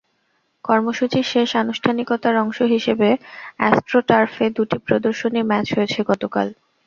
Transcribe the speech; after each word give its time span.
কর্মসূচির 0.65 1.25
শেষ 1.33 1.49
আনুষ্ঠানিকতার 1.55 2.35
অংশ 2.43 2.59
হিসেবে 2.73 3.09
অ্যাস্ট্রো 3.59 3.99
টার্ফে 4.09 4.45
দুটি 4.57 4.77
প্রদর্শনী 4.87 5.41
ম্যাচ 5.49 5.67
হয়েছে 5.75 5.99
গতকাল। 6.09 6.47